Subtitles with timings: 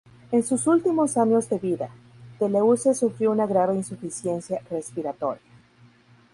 [0.31, 1.91] En sus últimos años de vida,
[2.39, 5.43] Deleuze sufrió una grave insuficiencia respiratoria.